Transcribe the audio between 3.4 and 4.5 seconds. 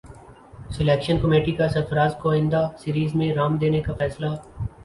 دینے کا فیصلہ